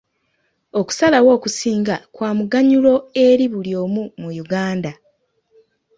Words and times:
Okusalawo 0.79 1.29
okusinga 1.37 1.95
kwa 2.15 2.29
muganyulo 2.37 2.93
eri 3.25 3.45
buli 3.53 3.71
omu 3.83 4.03
mu 4.21 4.29
Uganda. 4.43 4.91